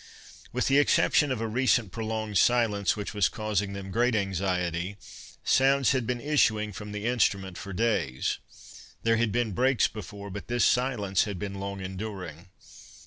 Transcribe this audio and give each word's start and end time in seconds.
With 0.51 0.65
the 0.65 0.79
exception 0.79 1.31
of 1.31 1.39
a 1.41 1.47
recent 1.47 1.91
prolonged 1.91 2.39
silence, 2.39 2.97
which 2.97 3.13
was 3.13 3.29
causing 3.29 3.73
them 3.73 3.91
great 3.91 4.15
anxiety, 4.15 4.97
sounds 5.43 5.91
had 5.91 6.07
been 6.07 6.19
issuing 6.19 6.73
from 6.73 6.91
the 6.91 7.05
instrument 7.05 7.55
for 7.55 7.71
days. 7.71 8.39
There 9.03 9.17
had 9.17 9.31
been 9.31 9.51
breaks 9.51 9.87
before, 9.87 10.31
but 10.31 10.47
this 10.47 10.65
silence 10.65 11.25
had 11.25 11.37
been 11.37 11.53
long 11.53 11.81
enduring. 11.81 12.47